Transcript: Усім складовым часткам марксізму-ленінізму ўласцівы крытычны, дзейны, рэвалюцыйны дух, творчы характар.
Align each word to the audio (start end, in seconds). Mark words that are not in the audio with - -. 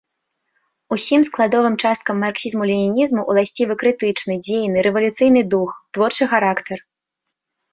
Усім 0.95 1.21
складовым 1.27 1.75
часткам 1.89 2.15
марксізму-ленінізму 2.25 3.21
ўласцівы 3.31 3.73
крытычны, 3.83 4.33
дзейны, 4.47 4.77
рэвалюцыйны 4.89 5.41
дух, 5.53 5.69
творчы 5.99 6.23
характар. 6.33 6.77